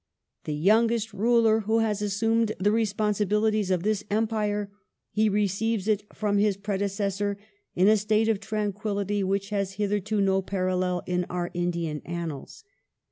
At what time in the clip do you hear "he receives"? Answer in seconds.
5.11-5.87